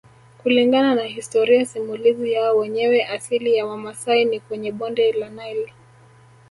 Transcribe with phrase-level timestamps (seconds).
[0.43, 5.73] Kulingana na historia simulizi yao wenyewe asili ya Wamasai ni kwenye bonde la Nile